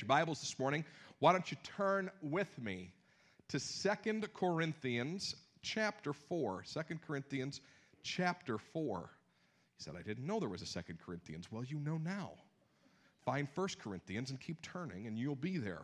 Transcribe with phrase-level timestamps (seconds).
[0.00, 0.84] your Bibles this morning,
[1.20, 2.90] why don't you turn with me
[3.48, 6.64] to Second Corinthians chapter 4.
[6.72, 7.60] 2 Corinthians
[8.02, 9.10] chapter 4.
[9.76, 11.52] He said, I didn't know there was a Second Corinthians.
[11.52, 12.32] Well, you know now.
[13.24, 15.82] Find First Corinthians and keep turning, and you'll be there.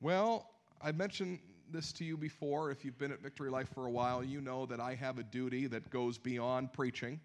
[0.00, 0.50] Well,
[0.82, 1.38] I mentioned
[1.70, 2.70] this to you before.
[2.70, 5.22] If you've been at Victory Life for a while, you know that I have a
[5.22, 7.20] duty that goes beyond preaching,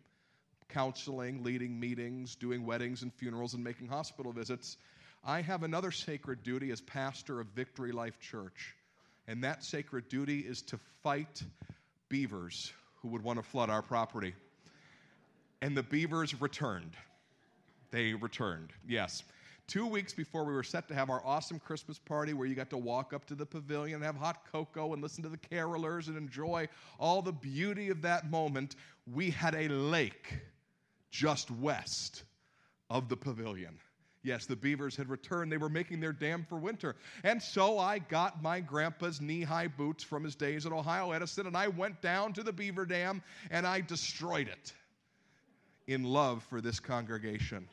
[0.70, 4.78] counseling, leading meetings, doing weddings and funerals, and making hospital visits.
[5.28, 8.76] I have another sacred duty as pastor of Victory Life Church,
[9.28, 11.42] and that sacred duty is to fight
[12.10, 12.72] beavers
[13.02, 14.36] who would want to flood our property.
[15.64, 16.92] And the beavers returned.
[17.90, 19.24] They returned, yes.
[19.66, 22.70] Two weeks before we were set to have our awesome Christmas party where you got
[22.70, 26.08] to walk up to the pavilion and have hot cocoa and listen to the carolers
[26.08, 26.68] and enjoy
[27.00, 28.76] all the beauty of that moment,
[29.12, 30.36] we had a lake
[31.10, 32.26] just west
[32.92, 33.80] of the pavilion.
[34.26, 35.52] Yes, the beavers had returned.
[35.52, 36.96] They were making their dam for winter.
[37.24, 41.46] And so I got my grandpa's knee high boots from his days at Ohio Edison
[41.46, 44.74] and I went down to the beaver dam and I destroyed it
[45.86, 47.68] in love for this congregation.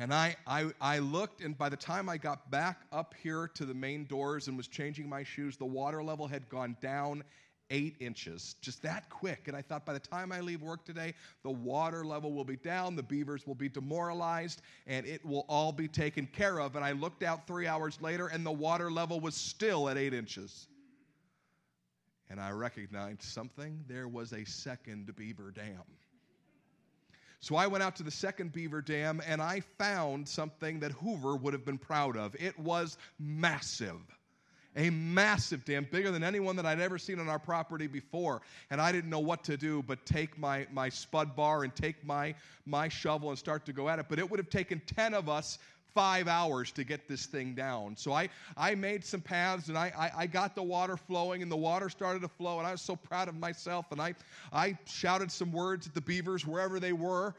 [0.00, 3.66] And I, I, I, looked, and by the time I got back up here to
[3.66, 7.24] the main doors and was changing my shoes, the water level had gone down
[7.70, 9.48] eight inches, just that quick.
[9.48, 12.56] And I thought by the time I leave work today, the water level will be
[12.56, 16.76] down, the beavers will be demoralized, and it will all be taken care of.
[16.76, 20.14] And I looked out three hours later, and the water level was still at eight
[20.14, 20.68] inches.
[22.30, 23.84] And I recognized something.
[23.88, 25.82] There was a second beaver dam.
[27.40, 31.36] So I went out to the second beaver dam and I found something that Hoover
[31.36, 32.34] would have been proud of.
[32.38, 34.00] It was massive
[34.78, 38.40] a massive dam, bigger than anyone that I'd ever seen on our property before.
[38.70, 42.06] And I didn't know what to do but take my, my spud bar and take
[42.06, 44.06] my, my shovel and start to go at it.
[44.08, 45.58] But it would have taken 10 of us
[45.94, 47.96] five hours to get this thing down.
[47.96, 51.50] So I, I made some paths and I, I, I, got the water flowing and
[51.50, 54.14] the water started to flow and I was so proud of myself and I,
[54.52, 57.34] I shouted some words at the beavers wherever they were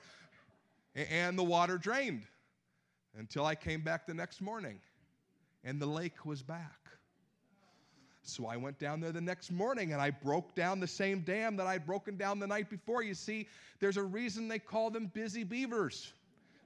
[0.96, 2.24] and the water drained
[3.18, 4.80] until I came back the next morning
[5.64, 6.89] and the lake was back.
[8.30, 11.56] So I went down there the next morning and I broke down the same dam
[11.58, 13.04] that I'd broken down the night before.
[13.04, 13.48] You see,
[13.80, 16.14] there's a reason they call them busy beavers.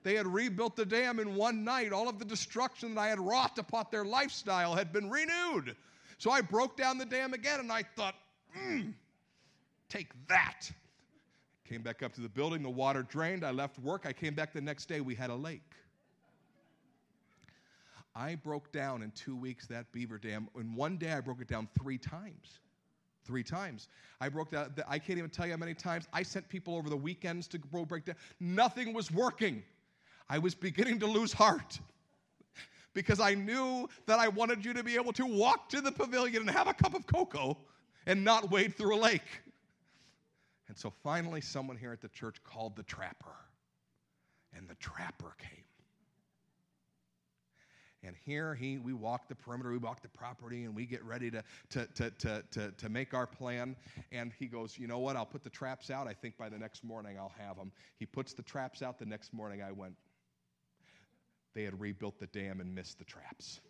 [0.03, 1.93] They had rebuilt the dam in one night.
[1.93, 5.75] All of the destruction that I had wrought upon their lifestyle had been renewed.
[6.17, 8.15] So I broke down the dam again and I thought,
[8.57, 8.93] mm,
[9.89, 10.69] take that.
[11.67, 13.45] Came back up to the building, the water drained.
[13.45, 14.05] I left work.
[14.05, 14.99] I came back the next day.
[14.99, 15.61] We had a lake.
[18.15, 20.47] I broke down in two weeks that beaver dam.
[20.59, 22.59] In one day, I broke it down three times.
[23.25, 23.87] Three times.
[24.21, 26.07] I broke down, I can't even tell you how many times.
[26.13, 28.15] I sent people over the weekends to break down.
[28.39, 29.63] Nothing was working.
[30.29, 31.79] I was beginning to lose heart
[32.93, 36.41] because I knew that I wanted you to be able to walk to the pavilion
[36.41, 37.57] and have a cup of cocoa
[38.05, 39.41] and not wade through a lake.
[40.67, 43.35] And so finally, someone here at the church called the trapper,
[44.55, 45.63] and the trapper came.
[48.05, 51.31] And here he, we walk the perimeter, we walk the property, and we get ready
[51.31, 53.75] to, to, to, to, to, to make our plan.
[54.11, 55.15] And he goes, You know what?
[55.15, 56.07] I'll put the traps out.
[56.07, 57.71] I think by the next morning I'll have them.
[57.97, 58.99] He puts the traps out.
[58.99, 59.95] The next morning I went,
[61.53, 63.61] They had rebuilt the dam and missed the traps.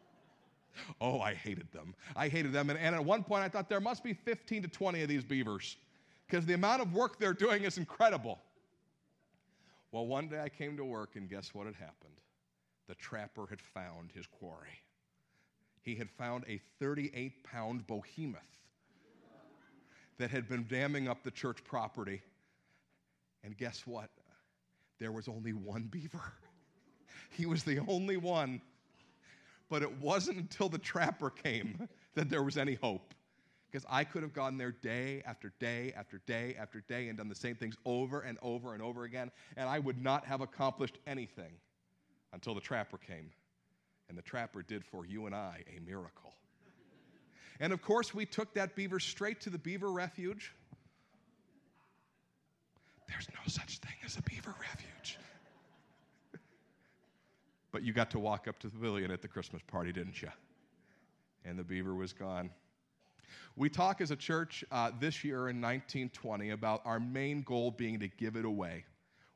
[1.00, 1.94] oh, I hated them.
[2.14, 2.70] I hated them.
[2.70, 5.24] And, and at one point I thought there must be 15 to 20 of these
[5.24, 5.76] beavers
[6.26, 8.38] because the amount of work they're doing is incredible.
[9.92, 12.14] Well, one day I came to work, and guess what had happened?
[12.88, 14.80] The trapper had found his quarry.
[15.82, 18.40] He had found a 38 pound behemoth
[20.18, 22.22] that had been damming up the church property.
[23.44, 24.10] And guess what?
[24.98, 26.32] There was only one beaver.
[27.30, 28.62] He was the only one.
[29.68, 33.14] But it wasn't until the trapper came that there was any hope.
[33.70, 37.28] Because I could have gone there day after day after day after day and done
[37.28, 40.98] the same things over and over and over again, and I would not have accomplished
[41.06, 41.52] anything
[42.36, 43.30] until the trapper came.
[44.08, 46.34] And the trapper did for you and I a miracle.
[47.58, 50.52] And of course, we took that beaver straight to the beaver refuge.
[53.08, 55.18] There's no such thing as a beaver refuge.
[57.72, 60.28] but you got to walk up to the pavilion at the Christmas party, didn't you?
[61.44, 62.50] And the beaver was gone.
[63.56, 67.98] We talk as a church uh, this year in 1920 about our main goal being
[68.00, 68.84] to give it away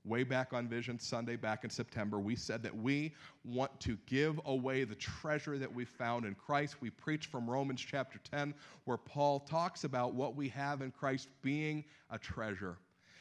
[0.04, 3.14] way back on Vision Sunday back in September, we said that we
[3.44, 6.76] want to give away the treasure that we found in Christ.
[6.80, 8.54] We preach from Romans chapter 10,
[8.84, 12.78] where Paul talks about what we have in Christ being a treasure.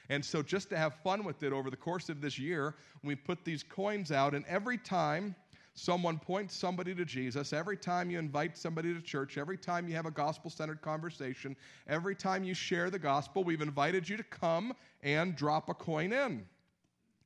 [0.10, 3.14] And so, just to have fun with it over the course of this year, we
[3.16, 5.36] put these coins out, and every time
[5.76, 9.96] someone points somebody to Jesus, every time you invite somebody to church, every time you
[9.96, 11.56] have a gospel centered conversation,
[11.88, 14.74] every time you share the gospel, we've invited you to come
[15.04, 16.44] and drop a coin in.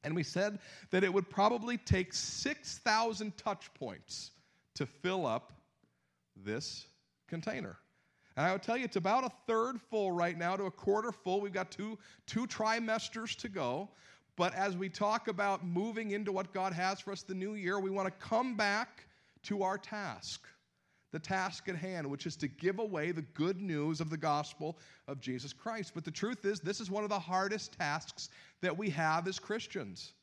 [0.04, 0.60] And we said
[0.92, 4.32] that it would probably take 6,000 touch points
[4.76, 5.54] to fill up
[6.36, 6.88] this
[7.28, 7.78] container.
[8.36, 11.12] And I would tell you, it's about a third full right now to a quarter
[11.12, 11.40] full.
[11.40, 13.90] We've got two, two trimesters to go.
[14.36, 17.80] But as we talk about moving into what God has for us the new year,
[17.80, 19.06] we want to come back
[19.44, 20.48] to our task,
[21.14, 24.78] the task at hand, which is to give away the good news of the gospel
[25.08, 25.92] of Jesus Christ.
[25.94, 28.30] But the truth is, this is one of the hardest tasks
[28.62, 30.14] that we have as Christians.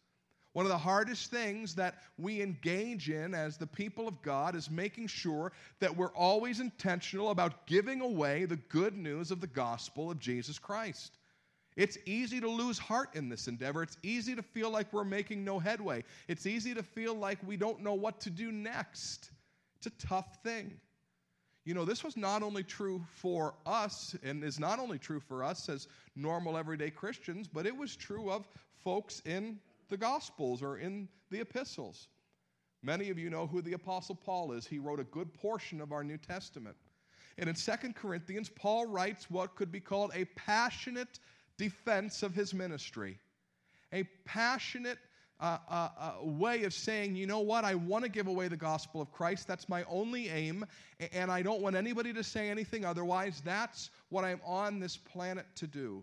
[0.53, 4.69] One of the hardest things that we engage in as the people of God is
[4.69, 10.11] making sure that we're always intentional about giving away the good news of the gospel
[10.11, 11.13] of Jesus Christ.
[11.77, 13.85] It's easy to lose heart in this endeavor.
[13.85, 16.03] It's easy to feel like we're making no headway.
[16.27, 19.31] It's easy to feel like we don't know what to do next.
[19.81, 20.79] It's a tough thing.
[21.65, 25.43] You know, this was not only true for us, and is not only true for
[25.43, 28.47] us as normal everyday Christians, but it was true of
[28.85, 32.09] folks in the Gospels or in the epistles.
[32.83, 34.67] Many of you know who the Apostle Paul is.
[34.67, 36.77] He wrote a good portion of our New Testament.
[37.39, 41.21] And in 2 Corinthians, Paul writes what could be called a passionate
[41.57, 43.19] defense of his ministry.
[43.95, 44.99] A passionate
[45.41, 49.11] uh, way of saying, you know what, I want to give away the gospel of
[49.11, 49.49] Christ.
[49.49, 50.67] That's my only aim,
[51.13, 53.41] and I don't want anybody to say anything otherwise.
[53.45, 56.03] That's what I'm on this planet to do.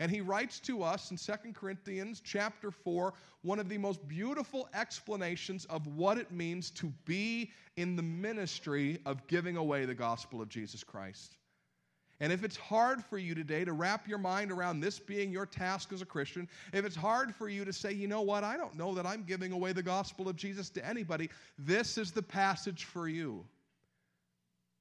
[0.00, 4.68] And he writes to us in 2 Corinthians chapter 4 one of the most beautiful
[4.74, 10.40] explanations of what it means to be in the ministry of giving away the gospel
[10.40, 11.36] of Jesus Christ.
[12.22, 15.44] And if it's hard for you today to wrap your mind around this being your
[15.44, 18.56] task as a Christian, if it's hard for you to say, you know what, I
[18.56, 22.22] don't know that I'm giving away the gospel of Jesus to anybody, this is the
[22.22, 23.44] passage for you.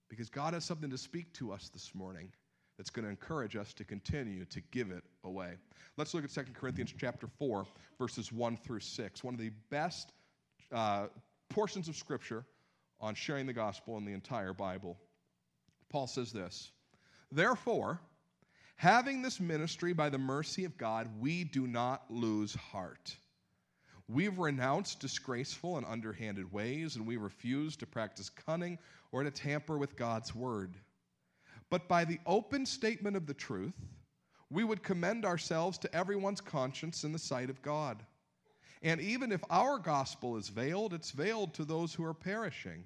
[0.08, 2.32] Because God has something to speak to us this morning
[2.78, 5.54] that's going to encourage us to continue to give it away.
[5.98, 7.66] Let's look at 2 Corinthians chapter 4,
[7.98, 9.24] verses 1 through 6.
[9.24, 10.14] One of the best
[10.72, 11.08] uh,
[11.50, 12.46] portions of Scripture
[13.00, 14.96] on sharing the gospel in the entire Bible.
[15.90, 16.72] Paul says this
[17.32, 18.02] Therefore,
[18.76, 23.16] having this ministry by the mercy of God, we do not lose heart.
[24.08, 28.78] We've renounced disgraceful and underhanded ways, and we refuse to practice cunning
[29.12, 30.76] or to tamper with God's word.
[31.70, 33.76] But by the open statement of the truth,
[34.50, 38.04] we would commend ourselves to everyone's conscience in the sight of God.
[38.84, 42.84] And even if our gospel is veiled, it's veiled to those who are perishing.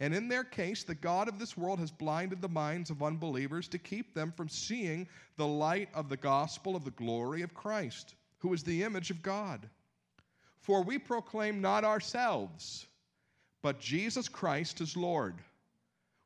[0.00, 3.68] And in their case, the God of this world has blinded the minds of unbelievers
[3.68, 5.06] to keep them from seeing
[5.36, 9.22] the light of the gospel of the glory of Christ, who is the image of
[9.22, 9.68] God.
[10.60, 12.86] For we proclaim not ourselves,
[13.62, 15.34] but Jesus Christ as Lord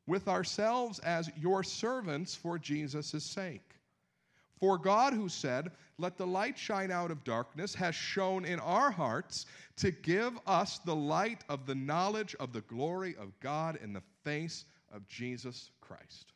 [0.07, 3.74] with ourselves as your servants for Jesus' sake.
[4.59, 8.91] For God, who said, Let the light shine out of darkness, has shone in our
[8.91, 9.45] hearts
[9.77, 14.03] to give us the light of the knowledge of the glory of God in the
[14.23, 16.33] face of Jesus Christ.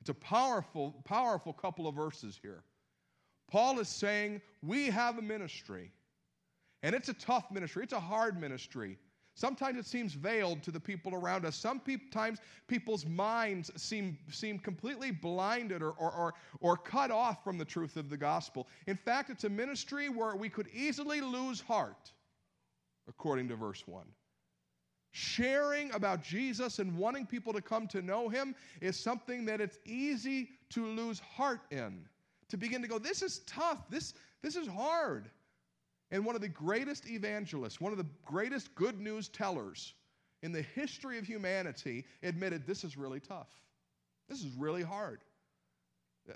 [0.00, 2.62] It's a powerful, powerful couple of verses here.
[3.50, 5.90] Paul is saying, We have a ministry,
[6.82, 8.98] and it's a tough ministry, it's a hard ministry.
[9.36, 11.56] Sometimes it seems veiled to the people around us.
[11.56, 17.64] Sometimes people's minds seem, seem completely blinded or, or, or, or cut off from the
[17.64, 18.66] truth of the gospel.
[18.86, 22.12] In fact, it's a ministry where we could easily lose heart,
[23.08, 24.06] according to verse 1.
[25.12, 29.78] Sharing about Jesus and wanting people to come to know him is something that it's
[29.84, 32.06] easy to lose heart in.
[32.48, 35.28] To begin to go, this is tough, this, this is hard.
[36.10, 39.94] And one of the greatest evangelists, one of the greatest good news tellers
[40.42, 43.48] in the history of humanity admitted this is really tough.
[44.28, 45.20] This is really hard.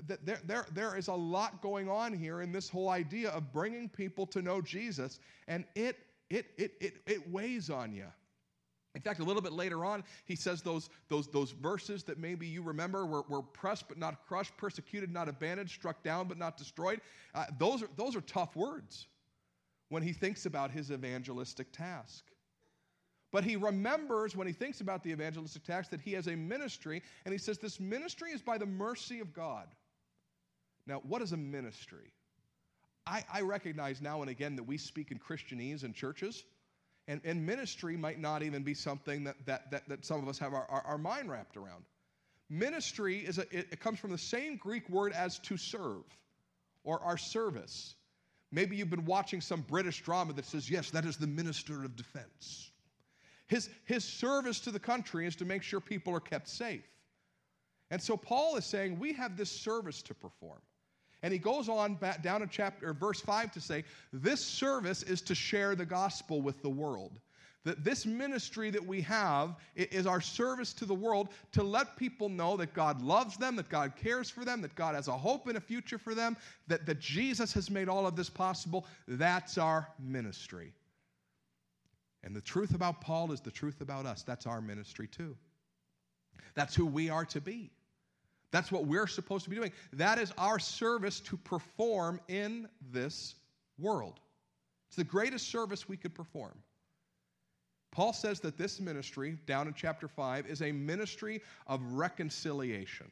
[0.07, 3.89] There, there, there is a lot going on here in this whole idea of bringing
[3.89, 5.97] people to know Jesus, and it,
[6.31, 8.07] it, it, it, it weighs on you.
[8.95, 12.47] In fact, a little bit later on, he says those, those, those verses that maybe
[12.47, 16.57] you remember were, were pressed but not crushed, persecuted, not abandoned, struck down but not
[16.57, 17.01] destroyed.
[17.35, 19.07] Uh, those, are, those are tough words
[19.91, 22.25] when he thinks about his evangelistic task.
[23.33, 27.03] But he remembers when he thinks about the evangelistic task that he has a ministry,
[27.25, 29.69] and he says, This ministry is by the mercy of God.
[30.87, 32.13] Now, what is a ministry?
[33.07, 36.45] I, I recognize now and again that we speak in Christianese in churches,
[37.07, 40.39] and, and ministry might not even be something that, that, that, that some of us
[40.39, 41.85] have our, our, our mind wrapped around.
[42.49, 46.03] Ministry is a, it, it comes from the same Greek word as to serve
[46.83, 47.95] or our service.
[48.53, 51.97] Maybe you've been watching some British drama that says, yes, that is the Minister of
[51.97, 52.73] Defense.
[53.47, 56.89] His, his service to the country is to make sure people are kept safe.
[57.91, 60.61] And so Paul is saying, we have this service to perform.
[61.23, 65.21] And he goes on back down to chapter verse 5 to say, this service is
[65.23, 67.21] to share the gospel with the world.
[67.65, 72.31] That this ministry that we have is our service to the world to let people
[72.31, 75.47] know that God loves them, that God cares for them, that God has a hope
[75.47, 76.39] and a future for them,
[76.69, 78.87] that, that Jesus has made all of this possible.
[79.07, 80.73] That's our ministry.
[82.23, 84.23] And the truth about Paul is the truth about us.
[84.23, 85.37] That's our ministry too.
[86.55, 87.71] That's who we are to be.
[88.53, 89.73] That's what we're supposed to be doing.
[89.93, 93.35] That is our service to perform in this
[93.79, 94.19] world.
[94.89, 96.55] It's the greatest service we could perform.
[97.93, 103.11] Paul says that this ministry, down in chapter 5, is a ministry of reconciliation.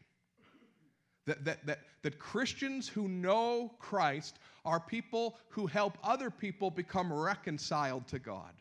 [1.27, 7.13] That, that, that, that Christians who know Christ are people who help other people become
[7.13, 8.53] reconciled to God,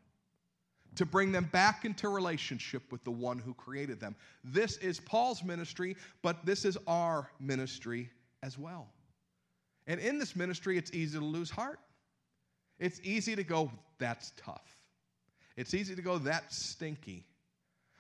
[0.96, 4.16] to bring them back into relationship with the one who created them.
[4.44, 8.10] This is Paul's ministry, but this is our ministry
[8.42, 8.88] as well.
[9.86, 11.80] And in this ministry, it's easy to lose heart.
[12.80, 14.77] It's easy to go, that's tough.
[15.58, 17.26] It's easy to go, that stinky.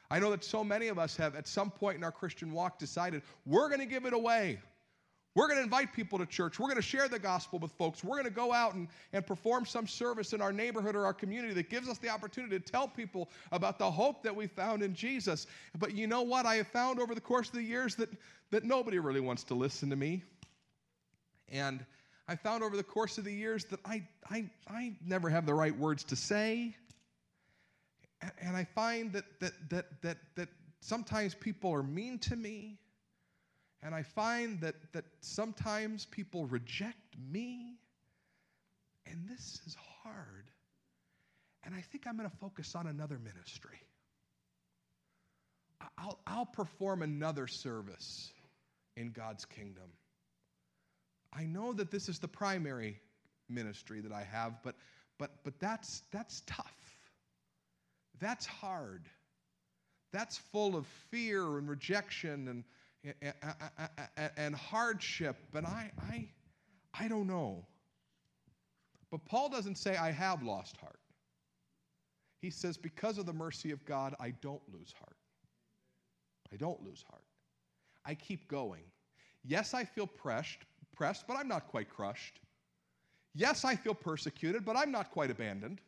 [0.09, 2.79] I know that so many of us have, at some point in our Christian walk,
[2.79, 4.59] decided we're going to give it away.
[5.35, 6.59] We're going to invite people to church.
[6.59, 8.03] We're going to share the gospel with folks.
[8.03, 11.13] We're going to go out and, and perform some service in our neighborhood or our
[11.13, 14.81] community that gives us the opportunity to tell people about the hope that we found
[14.81, 15.45] in Jesus.
[15.77, 16.47] But you know what?
[16.47, 18.09] I have found over the course of the years that,
[18.49, 20.23] that nobody really wants to listen to me.
[21.49, 21.85] And
[22.27, 25.53] I found over the course of the years that I, I, I never have the
[25.53, 26.75] right words to say.
[28.41, 30.49] And I find that, that, that, that, that
[30.81, 32.79] sometimes people are mean to me.
[33.83, 37.77] And I find that, that sometimes people reject me.
[39.05, 40.49] And this is hard.
[41.63, 43.79] And I think I'm going to focus on another ministry.
[45.97, 48.31] I'll, I'll perform another service
[48.95, 49.91] in God's kingdom.
[51.33, 52.99] I know that this is the primary
[53.49, 54.75] ministry that I have, but,
[55.19, 56.86] but, but that's, that's tough.
[58.19, 59.03] That's hard.
[60.11, 62.63] That's full of fear and rejection
[63.23, 63.33] and,
[64.37, 65.35] and, hardship.
[65.51, 66.27] But I, I,
[66.93, 67.65] I don't know.
[69.11, 70.99] But Paul doesn't say, I have lost heart.
[72.41, 75.17] He says, because of the mercy of God, I don't lose heart.
[76.51, 77.23] I don't lose heart.
[78.05, 78.83] I keep going.
[79.43, 80.59] Yes, I feel pressed,
[80.95, 82.39] pressed, but I'm not quite crushed.
[83.33, 85.81] Yes, I feel persecuted, but I'm not quite abandoned.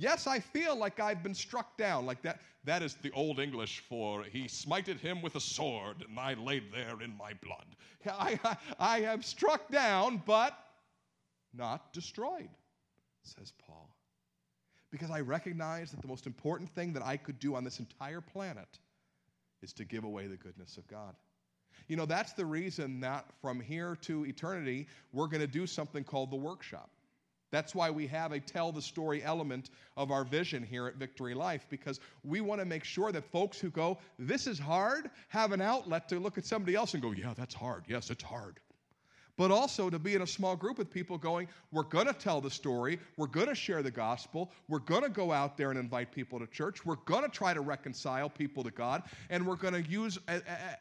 [0.00, 2.40] Yes, I feel like I've been struck down, like that.
[2.64, 6.72] That is the Old English for he smited him with a sword, and I laid
[6.72, 7.66] there in my blood.
[8.06, 10.56] I, I, I am struck down, but
[11.52, 12.48] not destroyed,
[13.24, 13.94] says Paul.
[14.90, 18.22] Because I recognize that the most important thing that I could do on this entire
[18.22, 18.78] planet
[19.60, 21.14] is to give away the goodness of God.
[21.88, 26.04] You know, that's the reason that from here to eternity, we're going to do something
[26.04, 26.88] called the workshop.
[27.50, 31.34] That's why we have a tell the story element of our vision here at Victory
[31.34, 35.52] Life, because we want to make sure that folks who go, This is hard, have
[35.52, 37.84] an outlet to look at somebody else and go, Yeah, that's hard.
[37.88, 38.60] Yes, it's hard
[39.40, 42.42] but also to be in a small group with people going, we're going to tell
[42.42, 45.80] the story, we're going to share the gospel, we're going to go out there and
[45.80, 49.56] invite people to church, we're going to try to reconcile people to God, and we're
[49.56, 50.18] going to use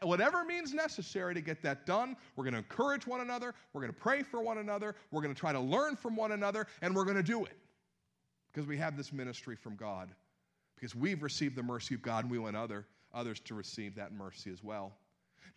[0.02, 2.18] whatever means necessary to get that done.
[2.36, 5.34] We're going to encourage one another, we're going to pray for one another, we're going
[5.34, 7.56] to try to learn from one another, and we're going to do it.
[8.52, 10.10] Because we have this ministry from God,
[10.76, 14.12] because we've received the mercy of God, and we want other, others to receive that
[14.12, 14.92] mercy as well.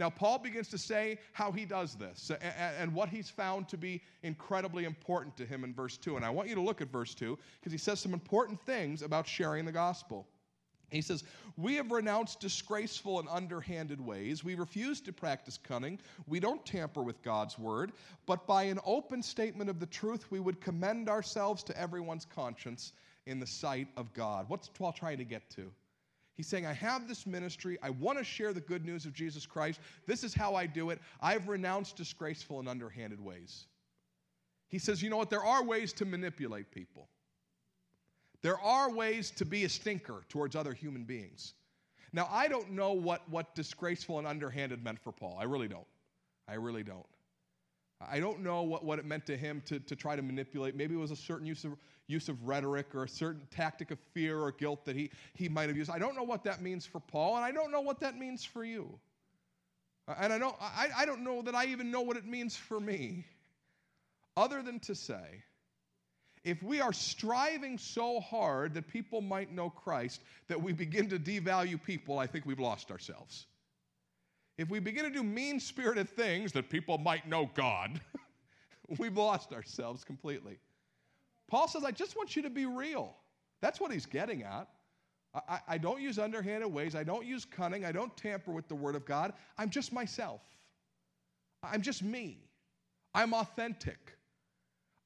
[0.00, 2.30] Now, Paul begins to say how he does this
[2.78, 6.16] and, what he's found to be incredibly important to him in verse 2.
[6.16, 9.02] And I want you to look at verse 2 because he says some important things
[9.02, 10.26] about sharing the gospel.
[10.90, 11.24] He says,
[11.56, 14.44] We have renounced disgraceful and underhanded ways.
[14.44, 15.98] We refuse to practice cunning.
[16.26, 17.92] We don't tamper with God's word.
[18.26, 22.92] But by an open statement of the truth, we would commend ourselves to everyone's conscience
[23.26, 24.48] in the sight of God.
[24.48, 25.70] What's Paul trying to get to?
[26.42, 27.78] He's saying, I have this ministry.
[27.84, 29.78] I want to share the good news of Jesus Christ.
[30.08, 30.98] This is how I do it.
[31.20, 33.66] I've renounced disgraceful and underhanded ways.
[34.66, 35.30] He says, You know what?
[35.30, 37.06] There are ways to manipulate people,
[38.42, 41.54] there are ways to be a stinker towards other human beings.
[42.12, 45.38] Now, I don't know what, what disgraceful and underhanded meant for Paul.
[45.38, 45.86] I really don't.
[46.48, 47.06] I really don't.
[48.10, 50.74] I don't know what, what it meant to him to, to try to manipulate.
[50.74, 51.76] Maybe it was a certain use of,
[52.08, 55.68] use of rhetoric or a certain tactic of fear or guilt that he, he might
[55.68, 55.90] have used.
[55.90, 58.44] I don't know what that means for Paul, and I don't know what that means
[58.44, 58.98] for you.
[60.18, 62.80] And I don't, I, I don't know that I even know what it means for
[62.80, 63.24] me.
[64.36, 65.42] other than to say,
[66.44, 71.18] if we are striving so hard that people might know Christ that we begin to
[71.18, 73.46] devalue people, I think we've lost ourselves.
[74.58, 78.00] If we begin to do mean spirited things that people might know God,
[78.98, 80.58] we've lost ourselves completely.
[81.52, 83.14] Paul says, I just want you to be real.
[83.60, 84.68] That's what he's getting at.
[85.34, 86.94] I, I, don't use underhanded ways.
[86.94, 87.84] I don't use cunning.
[87.84, 89.34] I don't tamper with the word of God.
[89.58, 90.40] I'm just myself.
[91.62, 92.38] I'm just me.
[93.14, 94.16] I'm authentic.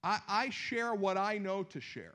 [0.05, 2.15] I, I share what I know to share.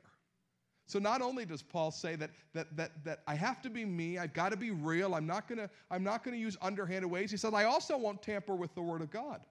[0.86, 4.16] So not only does Paul say that, that, that, that I have to be me,
[4.16, 7.30] I've got to be real, I'm not gonna, I'm not gonna use underhanded ways.
[7.30, 9.42] He says, I also won't tamper with the word of God.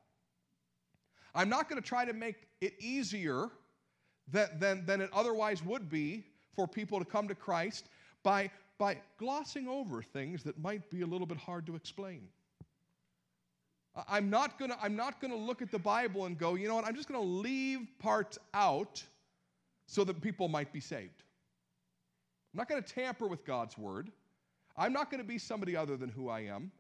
[1.36, 3.52] I'm not gonna try to make it easier
[4.32, 6.24] that, than, than it otherwise would be
[6.56, 7.90] for people to come to Christ
[8.24, 12.28] by, by glossing over things that might be a little bit hard to explain.
[14.08, 16.86] I'm not gonna, I'm not gonna look at the Bible and go, you know what,
[16.86, 19.04] I'm just gonna leave parts out
[19.86, 21.24] so that people might be saved.
[22.54, 24.10] I'm not gonna tamper with God's word.
[24.78, 26.72] I'm not gonna be somebody other than who I am.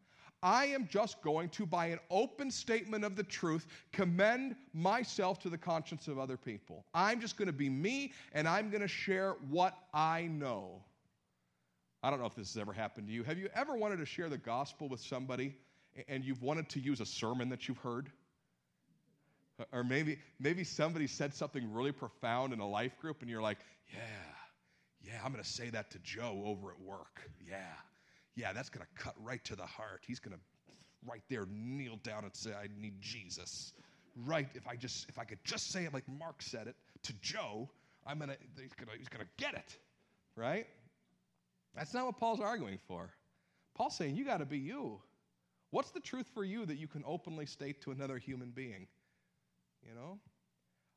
[0.44, 5.50] I am just going to, by an open statement of the truth, commend myself to
[5.50, 6.86] the conscience of other people.
[6.94, 10.84] I'm just going to be me and I'm going to share what I know.
[12.04, 13.24] I don't know if this has ever happened to you.
[13.24, 15.56] Have you ever wanted to share the gospel with somebody
[16.08, 18.10] and you've wanted to use a sermon that you've heard?
[19.72, 23.60] Or maybe, maybe somebody said something really profound in a life group and you're like,
[23.94, 24.00] yeah,
[25.04, 27.22] yeah, I'm going to say that to Joe over at work.
[27.48, 27.74] Yeah,
[28.36, 30.04] yeah, that's going to cut right to the heart.
[30.06, 30.40] He's going to
[31.06, 33.74] right there kneel down and say, I need Jesus.
[34.26, 37.14] Right, if I just if I could just say it like Mark said it to
[37.22, 37.70] Joe,
[38.06, 39.78] I'm gonna he's gonna he's gonna get it.
[40.36, 40.68] Right?
[41.76, 43.10] That's not what Paul's arguing for.
[43.76, 45.00] Paul's saying, You got to be you.
[45.72, 48.88] What's the truth for you that you can openly state to another human being?
[49.88, 50.20] You know?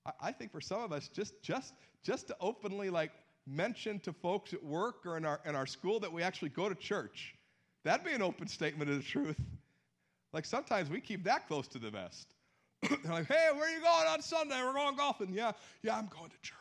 [0.04, 3.12] I, I think for some of us, just, just, just to openly like
[3.46, 6.68] mention to folks at work or in our, in our school that we actually go
[6.68, 7.34] to church,
[7.84, 9.40] that'd be an open statement of the truth.
[10.32, 12.34] Like sometimes we keep that close to the vest.
[12.82, 14.60] They're like, hey, where are you going on Sunday?
[14.62, 15.32] We're going golfing.
[15.32, 15.52] Yeah,
[15.82, 16.58] yeah, I'm going to church.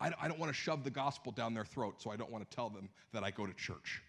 [0.00, 2.56] I don't want to shove the gospel down their throat, so I don't want to
[2.56, 4.02] tell them that I go to church.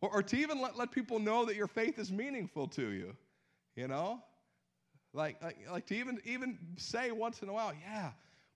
[0.00, 3.14] Or, or to even let, let people know that your faith is meaningful to you,
[3.76, 4.22] you know?
[5.12, 8.10] Like, like, like to even, even say once in a while, yeah,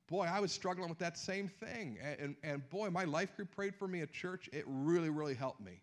[0.09, 1.99] boy, I was struggling with that same thing.
[2.03, 4.49] And, and, and boy, my life group prayed for me at church.
[4.53, 5.83] It really, really helped me.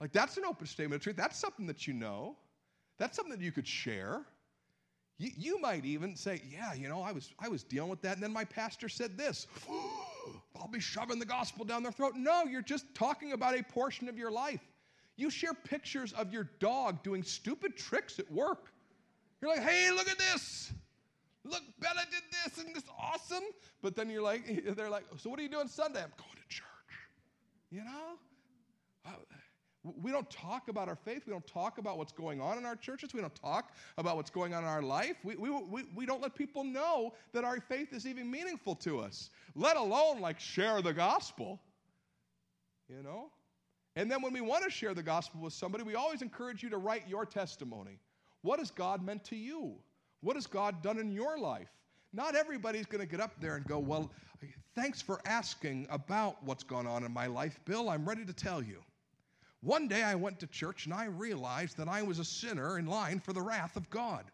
[0.00, 1.16] Like, that's an open statement of truth.
[1.16, 2.36] That's something that you know.
[2.98, 4.22] That's something that you could share.
[5.18, 8.14] You, you might even say, Yeah, you know, I was, I was dealing with that,
[8.14, 9.46] and then my pastor said this.
[10.56, 12.14] I'll be shoving the gospel down their throat.
[12.16, 14.60] No, you're just talking about a portion of your life.
[15.16, 18.72] You share pictures of your dog doing stupid tricks at work.
[19.40, 20.72] You're like, hey, look at this.
[21.44, 23.44] Look, Bella did this, and this awesome.
[23.82, 26.00] But then you're like, they're like, so what are you doing Sunday?
[26.00, 26.64] I'm going to church.
[27.70, 28.18] You know?
[30.00, 31.24] We don't talk about our faith.
[31.26, 33.12] We don't talk about what's going on in our churches.
[33.12, 35.16] We don't talk about what's going on in our life.
[35.22, 39.00] We, we, we, we don't let people know that our faith is even meaningful to
[39.00, 41.60] us, let alone like share the gospel.
[42.88, 43.26] You know?
[43.96, 46.70] And then when we want to share the gospel with somebody, we always encourage you
[46.70, 47.98] to write your testimony.
[48.40, 49.74] What has God meant to you?
[50.24, 51.68] What has God done in your life?
[52.14, 54.10] Not everybody's going to get up there and go, Well,
[54.74, 57.90] thanks for asking about what's gone on in my life, Bill.
[57.90, 58.82] I'm ready to tell you.
[59.60, 62.86] One day I went to church and I realized that I was a sinner in
[62.86, 64.24] line for the wrath of God.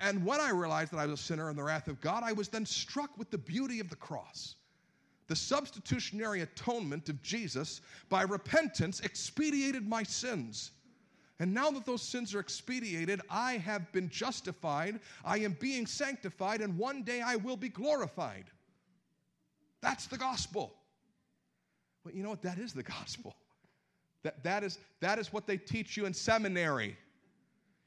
[0.00, 2.32] And when I realized that I was a sinner in the wrath of God, I
[2.32, 4.56] was then struck with the beauty of the cross.
[5.28, 10.72] The substitutionary atonement of Jesus by repentance expediated my sins.
[11.38, 16.60] And now that those sins are expediated, I have been justified, I am being sanctified,
[16.60, 18.44] and one day I will be glorified.
[19.80, 20.74] That's the gospel.
[22.04, 22.42] Well, you know what?
[22.42, 23.34] That is the gospel.
[24.22, 26.96] That, that, is, that is what they teach you in seminary.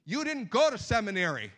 [0.05, 1.51] You didn't go to seminary.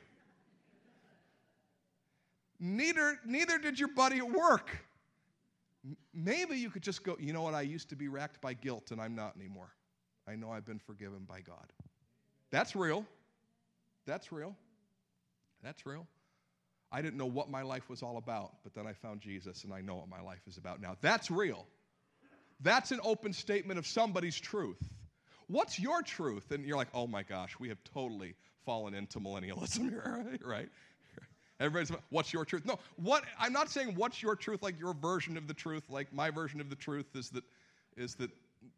[2.59, 4.69] Neither, neither did your buddy at work.
[6.13, 8.91] Maybe you could just go, you know what, I used to be racked by guilt
[8.91, 9.71] and I'm not anymore.
[10.27, 11.71] I know I've been forgiven by God.
[12.51, 13.05] That's real.
[14.05, 14.55] That's real.
[15.63, 16.07] That's real.
[16.91, 19.73] I didn't know what my life was all about, but then I found Jesus and
[19.73, 20.95] I know what my life is about now.
[21.01, 21.65] That's real.
[22.61, 24.81] That's an open statement of somebody's truth.
[25.47, 26.51] What's your truth?
[26.51, 28.35] And you're like, oh my gosh, we have totally
[28.65, 30.69] fallen into millennialism here, right?
[31.59, 32.65] Everybody's, what's your truth?
[32.65, 36.13] No, what I'm not saying what's your truth, like your version of the truth, like
[36.13, 37.43] my version of the truth is that,
[37.95, 38.29] is that,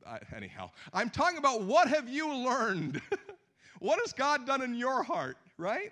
[0.06, 0.70] uh, anyhow.
[0.94, 3.02] I'm talking about what have you learned?
[3.80, 5.92] what has God done in your heart, right?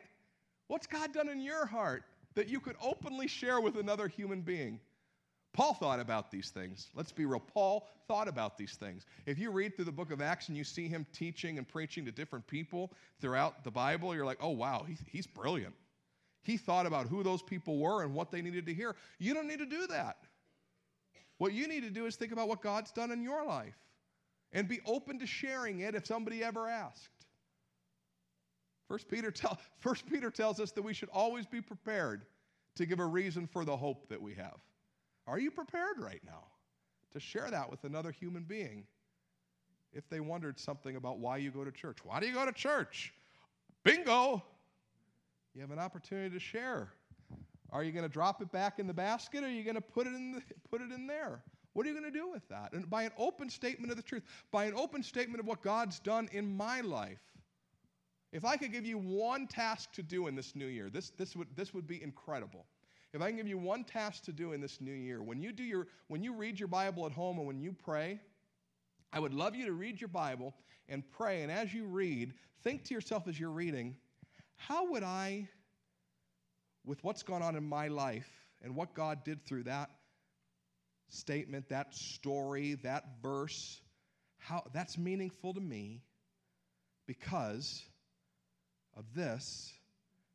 [0.68, 2.04] What's God done in your heart
[2.36, 4.80] that you could openly share with another human being?
[5.54, 6.90] Paul thought about these things.
[6.94, 7.40] Let's be real.
[7.40, 9.06] Paul thought about these things.
[9.26, 12.06] If you read through the book of Acts and you see him teaching and preaching
[12.06, 12.92] to different people
[13.22, 15.74] throughout the Bible, you're like, oh, wow, he, he's brilliant.
[16.44, 18.96] He thought about who those people were and what they needed to hear.
[19.18, 20.18] You don't need to do that.
[21.40, 23.76] What you need to do is think about what God's done in your life
[24.54, 27.26] and be open to sharing it if somebody ever asked.
[28.88, 32.26] First Peter, tell, First Peter tells us that we should always be prepared
[32.76, 34.58] to give a reason for the hope that we have.
[35.26, 36.46] Are you prepared right now
[37.12, 38.86] to share that with another human being
[39.94, 41.98] if they wondered something about why you go to church?
[42.04, 43.14] Why do you go to church?
[43.84, 44.44] Bingo!
[45.54, 46.90] You have an opportunity to share.
[47.72, 49.82] Are you going to drop it back in the basket or are you going to
[49.82, 51.42] put it in, the, put it in there?
[51.78, 52.74] What are you going to do with that?
[52.74, 56.00] And by an open statement of the truth, by an open statement of what God's
[56.00, 57.22] done in my life,
[58.32, 61.36] if I could give you one task to do in this new year, this, this,
[61.36, 62.66] would, this would be incredible.
[63.14, 65.52] If I can give you one task to do in this new year, when you
[65.52, 68.20] do your when you read your Bible at home and when you pray,
[69.14, 70.56] I would love you to read your Bible
[70.90, 71.44] and pray.
[71.44, 73.96] And as you read, think to yourself as you're reading,
[74.56, 75.48] how would I,
[76.88, 79.92] with what's gone on in my life and what God did through that
[81.10, 83.82] statement, that story, that verse,
[84.38, 86.02] how that's meaningful to me
[87.06, 87.84] because
[88.96, 89.74] of this.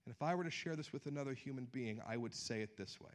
[0.05, 2.77] And if I were to share this with another human being, I would say it
[2.77, 3.13] this way.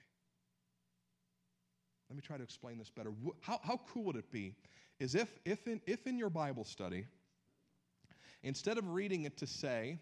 [2.10, 3.12] Let me try to explain this better.
[3.42, 4.56] How, how cool would it be
[5.00, 7.06] is if, if, in, if in your Bible study,
[8.44, 10.00] instead of reading it to say,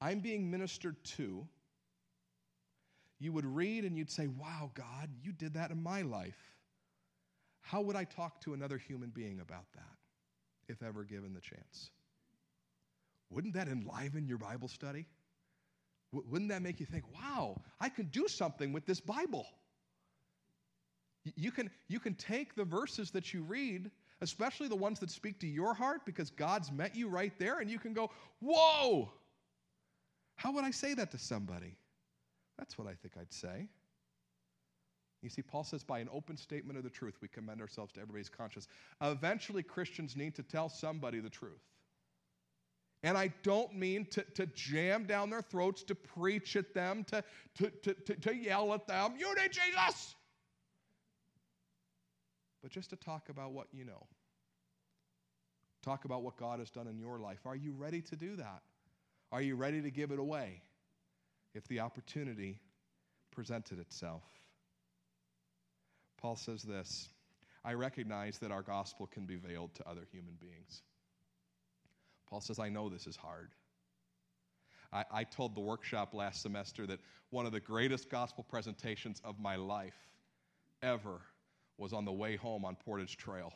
[0.00, 1.46] I'm being ministered to,
[3.20, 6.53] you would read and you'd say, Wow, God, you did that in my life.
[7.64, 9.96] How would I talk to another human being about that
[10.68, 11.90] if ever given the chance?
[13.30, 15.06] Wouldn't that enliven your Bible study?
[16.12, 19.46] Wouldn't that make you think, wow, I can do something with this Bible?
[21.36, 25.40] You can, you can take the verses that you read, especially the ones that speak
[25.40, 29.10] to your heart, because God's met you right there, and you can go, whoa!
[30.36, 31.78] How would I say that to somebody?
[32.58, 33.70] That's what I think I'd say.
[35.24, 38.00] You see, Paul says, by an open statement of the truth, we commend ourselves to
[38.00, 38.68] everybody's conscience.
[39.00, 41.62] Eventually, Christians need to tell somebody the truth.
[43.02, 47.24] And I don't mean to, to jam down their throats, to preach at them, to,
[47.56, 50.14] to, to, to, to yell at them, You need Jesus!
[52.62, 54.06] But just to talk about what you know.
[55.82, 57.40] Talk about what God has done in your life.
[57.46, 58.62] Are you ready to do that?
[59.32, 60.62] Are you ready to give it away
[61.54, 62.58] if the opportunity
[63.32, 64.22] presented itself?
[66.24, 67.10] Paul says this
[67.66, 70.80] I recognize that our gospel can be veiled to other human beings.
[72.30, 73.50] Paul says, I know this is hard.
[74.90, 79.38] I, I, told the workshop last semester that one of the greatest gospel presentations of
[79.38, 79.98] my life
[80.82, 81.20] ever
[81.76, 83.52] was on the way home on Portage Trail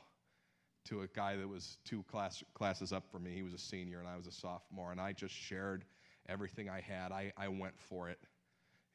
[0.88, 3.30] to a guy that was two class, classes up from me.
[3.34, 5.86] He was a senior and I was a sophomore, and I just shared
[6.28, 7.12] everything I had.
[7.12, 8.18] I, I went for it.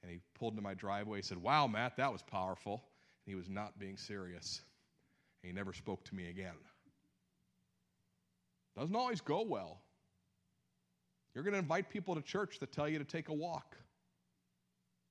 [0.03, 1.17] And he pulled into my driveway.
[1.17, 2.83] He said, Wow, Matt, that was powerful
[3.25, 4.61] he was not being serious.
[5.41, 6.55] And he never spoke to me again.
[8.77, 9.79] Doesn't always go well.
[11.33, 13.75] You're going to invite people to church that tell you to take a walk.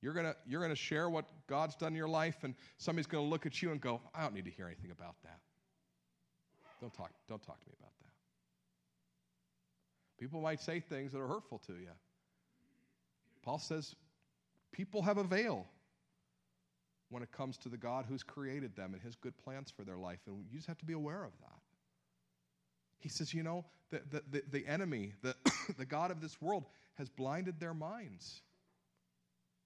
[0.01, 3.07] You're going to, you're going to share what God's done in your life, and somebody's
[3.07, 5.39] going to look at you and go, I don't need to hear anything about that.
[6.81, 8.11] Don't talk, don't talk to me about that.
[10.19, 11.91] People might say things that are hurtful to you.
[13.45, 13.95] Paul says
[14.73, 15.67] people have a veil
[17.13, 19.99] when it comes to the God who's created them and his good plans for their
[19.99, 20.21] life.
[20.27, 21.61] And you just have to be aware of that.
[22.99, 25.37] He says, you know, the, the, the, the enemy, the,
[25.79, 28.41] the God of this world, has blinded their minds.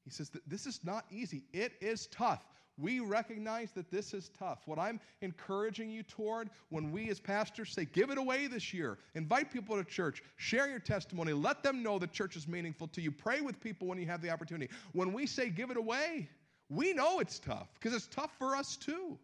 [0.05, 1.45] He says that this is not easy.
[1.53, 2.43] It is tough.
[2.79, 4.59] We recognize that this is tough.
[4.67, 8.99] What I'm encouraging you toward when we as pastors say, give it away this year,
[9.15, 13.01] invite people to church, share your testimony, let them know the church is meaningful to
[13.01, 14.71] you, pray with people when you have the opportunity.
[14.93, 16.29] When we say give it away,
[16.69, 19.19] we know it's tough because it's tough for us too.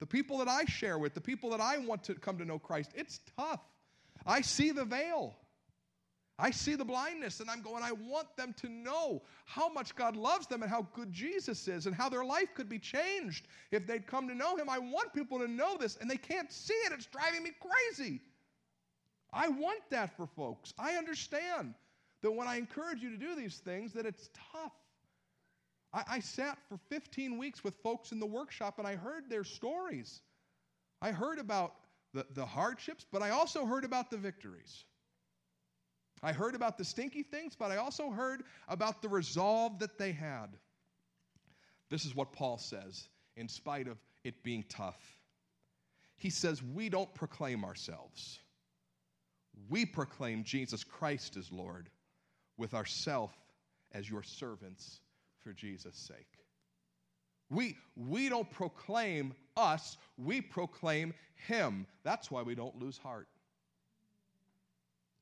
[0.00, 2.58] The people that I share with, the people that I want to come to know
[2.58, 3.60] Christ, it's tough.
[4.26, 5.36] I see the veil.
[6.38, 10.16] I see the blindness, and I'm going, I want them to know how much God
[10.16, 13.86] loves them and how good Jesus is and how their life could be changed if
[13.86, 14.68] they'd come to know Him.
[14.68, 16.92] I want people to know this, and they can't see it.
[16.92, 18.20] It's driving me crazy.
[19.32, 20.74] I want that for folks.
[20.78, 21.74] I understand
[22.22, 24.72] that when I encourage you to do these things, that it's tough.
[25.92, 29.44] I, I sat for 15 weeks with folks in the workshop and I heard their
[29.44, 30.20] stories.
[31.00, 31.74] I heard about
[32.14, 34.84] the, the hardships, but I also heard about the victories.
[36.22, 40.12] I heard about the stinky things, but I also heard about the resolve that they
[40.12, 40.48] had.
[41.90, 45.00] This is what Paul says, in spite of it being tough.
[46.16, 48.38] He says, We don't proclaim ourselves.
[49.68, 51.90] We proclaim Jesus Christ as Lord,
[52.56, 53.32] with ourself
[53.92, 55.00] as your servants
[55.42, 56.26] for Jesus' sake.
[57.50, 61.86] We, we don't proclaim us, we proclaim Him.
[62.02, 63.28] That's why we don't lose heart.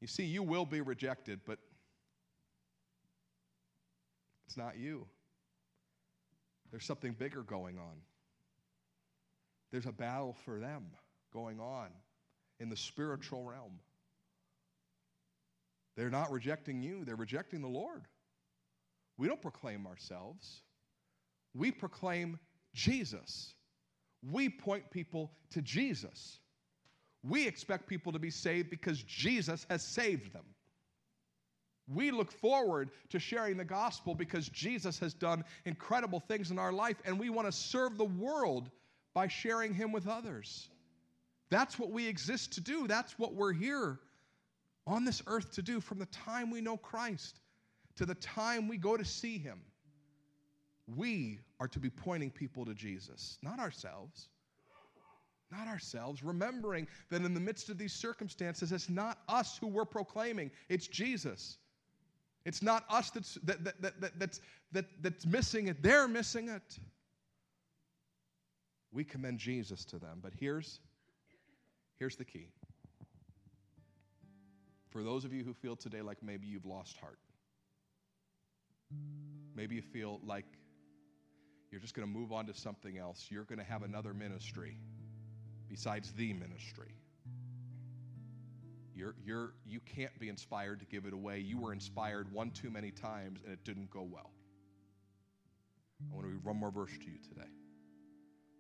[0.01, 1.59] You see, you will be rejected, but
[4.47, 5.07] it's not you.
[6.71, 7.97] There's something bigger going on.
[9.73, 10.87] There's a battle for them
[11.33, 11.89] going on
[12.61, 13.79] in the spiritual realm.
[15.97, 18.03] They're not rejecting you, they're rejecting the Lord.
[19.21, 20.63] We don't proclaim ourselves,
[21.55, 22.39] we proclaim
[22.73, 23.53] Jesus.
[24.23, 26.39] We point people to Jesus.
[27.23, 30.45] We expect people to be saved because Jesus has saved them.
[31.87, 36.73] We look forward to sharing the gospel because Jesus has done incredible things in our
[36.73, 38.71] life, and we want to serve the world
[39.15, 40.69] by sharing Him with others.
[41.51, 42.87] That's what we exist to do.
[42.87, 44.01] That's what we're here
[44.87, 47.41] on this earth to do from the time we know Christ
[47.97, 49.61] to the time we go to see Him.
[50.97, 54.29] We are to be pointing people to Jesus, not ourselves
[55.51, 59.85] not ourselves, remembering that in the midst of these circumstances, it's not us who we're
[59.85, 61.59] proclaiming, it's Jesus.
[62.45, 64.41] It's not us that's, that, that, that, that, that's,
[64.73, 66.79] that, that's missing it, they're missing it.
[68.93, 70.19] We commend Jesus to them.
[70.23, 70.81] But here's,
[71.99, 72.49] here's the key.
[74.89, 77.19] For those of you who feel today like maybe you've lost heart,
[79.55, 80.47] maybe you feel like
[81.71, 84.77] you're just going to move on to something else, you're going to have another ministry
[85.69, 86.95] besides the ministry.
[88.95, 91.39] You're, you're, you can't be inspired to give it away.
[91.39, 94.31] You were inspired one too many times and it didn't go well.
[96.11, 97.49] I want to read one more verse to you today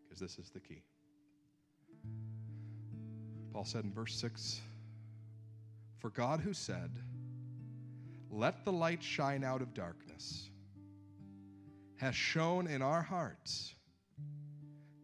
[0.04, 0.82] because this is the key.
[3.52, 4.60] Paul said in verse 6
[5.98, 6.90] For God who said,
[8.30, 10.09] Let the light shine out of darkness,
[11.96, 13.74] has shone in our hearts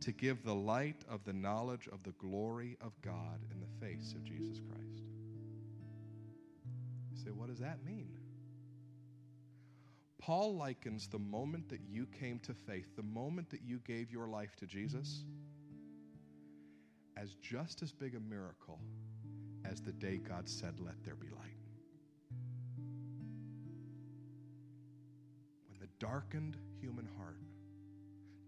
[0.01, 4.13] to give the light of the knowledge of the glory of God in the face
[4.13, 5.03] of Jesus Christ.
[7.11, 8.09] You say, what does that mean?
[10.19, 14.27] Paul likens the moment that you came to faith, the moment that you gave your
[14.27, 15.25] life to Jesus,
[17.17, 18.81] as just as big a miracle
[19.65, 21.46] as the day God said, Let there be light.
[25.99, 27.39] Darkened human heart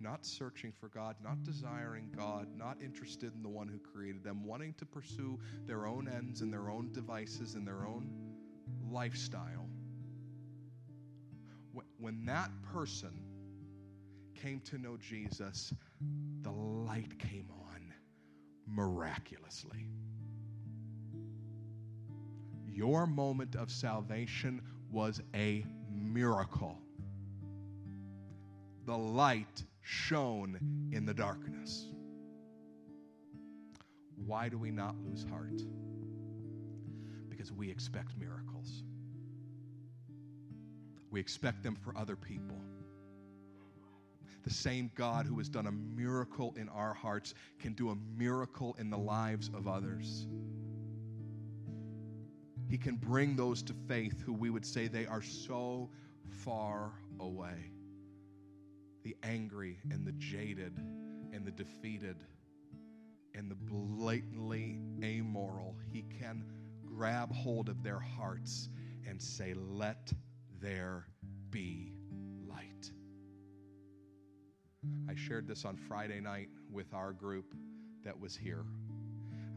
[0.00, 4.44] not searching for God, not desiring God, not interested in the one who created them,
[4.44, 8.08] wanting to pursue their own ends and their own devices and their own
[8.90, 9.68] lifestyle.
[11.98, 13.22] When that person
[14.34, 15.72] came to know Jesus,
[16.42, 17.92] the light came on
[18.66, 19.88] miraculously.
[22.66, 26.78] Your moment of salvation was a miracle.
[28.88, 30.58] The light shone
[30.92, 31.88] in the darkness.
[34.24, 35.60] Why do we not lose heart?
[37.28, 38.84] Because we expect miracles.
[41.10, 42.56] We expect them for other people.
[44.44, 48.74] The same God who has done a miracle in our hearts can do a miracle
[48.78, 50.26] in the lives of others.
[52.70, 55.90] He can bring those to faith who we would say they are so
[56.30, 57.72] far away
[59.08, 60.76] the angry and the jaded
[61.32, 62.16] and the defeated
[63.34, 65.74] and the blatantly amoral.
[65.90, 66.44] He can
[66.84, 68.68] grab hold of their hearts
[69.08, 70.12] and say, Let
[70.60, 71.06] there
[71.48, 71.94] be
[72.46, 72.90] light.
[75.08, 77.54] I shared this on Friday night with our group
[78.04, 78.66] that was here.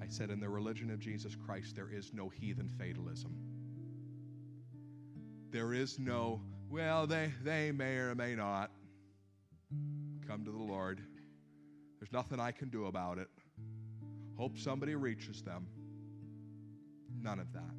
[0.01, 3.35] I said, In the religion of Jesus Christ, there is no heathen fatalism.
[5.49, 8.71] There is no, well, they, they may or may not
[10.31, 11.01] come to the Lord.
[11.99, 13.27] There's nothing I can do about it.
[14.37, 15.67] Hope somebody reaches them.
[17.21, 17.75] None of that.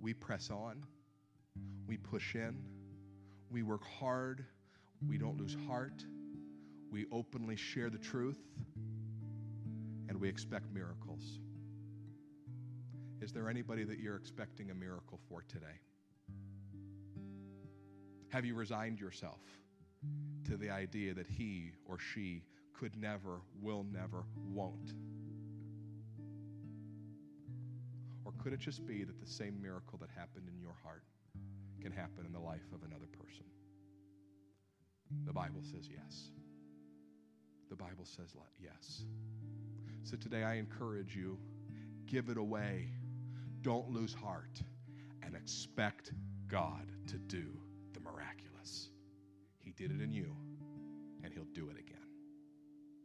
[0.00, 0.84] We press on,
[1.88, 2.62] we push in,
[3.50, 4.44] we work hard,
[5.08, 6.04] we don't lose heart,
[6.92, 8.38] we openly share the truth,
[10.08, 11.40] and we expect miracles.
[13.20, 15.80] Is there anybody that you're expecting a miracle for today?
[18.28, 19.40] Have you resigned yourself?
[20.44, 22.42] To the idea that he or she
[22.78, 24.92] could never, will never, won't?
[28.24, 31.04] Or could it just be that the same miracle that happened in your heart
[31.80, 33.44] can happen in the life of another person?
[35.26, 36.30] The Bible says yes.
[37.70, 39.04] The Bible says yes.
[40.02, 41.38] So today I encourage you
[42.06, 42.88] give it away.
[43.62, 44.60] Don't lose heart
[45.22, 46.12] and expect
[46.48, 47.46] God to do.
[49.76, 50.34] He did it in you,
[51.22, 51.98] and He'll do it again.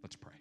[0.03, 0.33] Let's pray.